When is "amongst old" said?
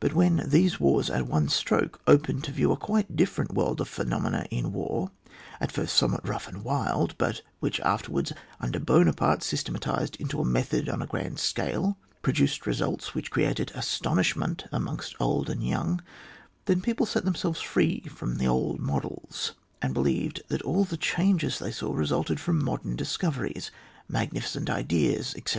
14.72-15.48